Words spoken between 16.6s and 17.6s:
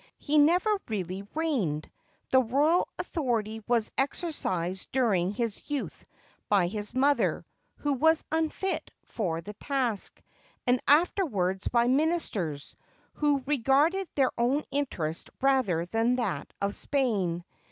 Spain.